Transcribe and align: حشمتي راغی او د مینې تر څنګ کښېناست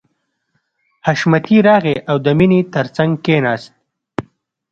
حشمتي 1.07 1.57
راغی 1.67 1.95
او 2.09 2.15
د 2.25 2.27
مینې 2.37 2.61
تر 2.73 2.85
څنګ 2.95 3.11
کښېناست 3.23 3.73